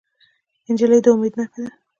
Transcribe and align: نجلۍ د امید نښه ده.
نجلۍ 0.71 0.99
د 1.05 1.07
امید 1.13 1.33
نښه 1.39 1.59
ده. 1.65 1.71